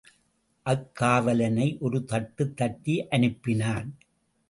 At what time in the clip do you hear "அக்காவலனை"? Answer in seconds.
0.65-1.67